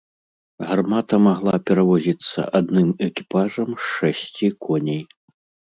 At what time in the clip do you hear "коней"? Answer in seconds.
4.67-5.03